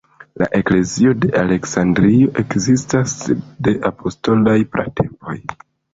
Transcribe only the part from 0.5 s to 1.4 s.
"eklezio de